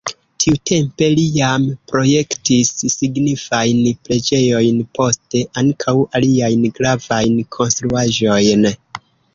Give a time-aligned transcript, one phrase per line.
[0.43, 8.71] Tiutempe li jam projektis signifajn preĝejojn, poste ankaŭ aliajn gravajn konstruaĵojn.